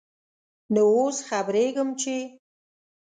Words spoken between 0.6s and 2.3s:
نوو اوس خبريږم، چې...